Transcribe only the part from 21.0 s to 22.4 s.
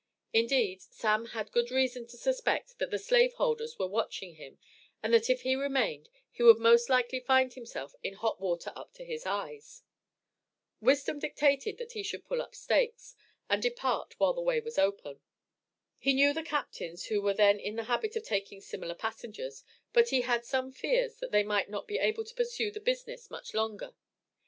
that they might not be able to